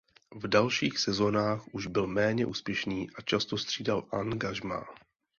[0.41, 4.85] V dalších sezónách už byl méně úspěšný a často střídal angažmá.